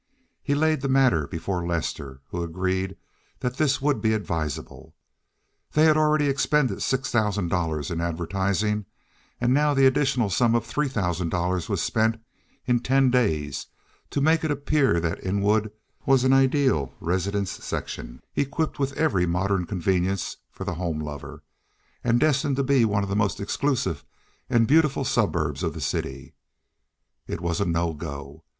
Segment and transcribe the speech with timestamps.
[0.41, 2.97] He laid the matter before Lester, who agreed
[3.41, 4.95] that this would be advisable.
[5.73, 8.87] They had already expended six thousand dollars in advertising,
[9.39, 12.17] and now the additional sum of three thousand dollars was spent
[12.65, 13.67] in ten days,
[14.09, 15.71] to make it appear that In wood
[16.07, 21.43] was an ideal residence section, equipped with every modern convenience for the home lover,
[22.03, 24.03] and destined to be one of the most exclusive
[24.49, 26.33] and beautiful suburbs of the city.
[27.27, 28.43] It was "no go."